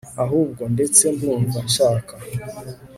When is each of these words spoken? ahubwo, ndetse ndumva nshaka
ahubwo, 0.23 0.61
ndetse 0.75 1.03
ndumva 1.15 1.57
nshaka 1.67 2.13